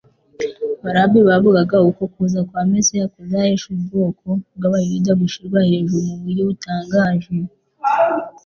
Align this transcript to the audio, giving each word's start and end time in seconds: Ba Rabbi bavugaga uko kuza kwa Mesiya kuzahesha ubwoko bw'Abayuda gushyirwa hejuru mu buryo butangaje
Ba 0.83 0.89
Rabbi 0.95 1.19
bavugaga 1.29 1.77
uko 1.89 2.03
kuza 2.13 2.39
kwa 2.47 2.61
Mesiya 2.71 3.05
kuzahesha 3.13 3.65
ubwoko 3.75 4.25
bw'Abayuda 4.55 5.11
gushyirwa 5.21 5.59
hejuru 5.69 6.03
mu 6.07 6.15
buryo 6.23 6.41
butangaje 6.49 7.33